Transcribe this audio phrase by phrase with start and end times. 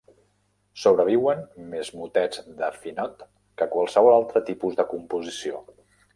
[0.83, 1.43] Sobreviuen
[1.73, 3.23] més motets de Phinot
[3.61, 5.63] que qualsevol altre tipus de composició.